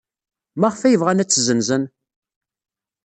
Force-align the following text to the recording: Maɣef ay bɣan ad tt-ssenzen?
Maɣef 0.59 0.81
ay 0.81 0.97
bɣan 1.01 1.21
ad 1.21 1.27
tt-ssenzen? 1.29 1.83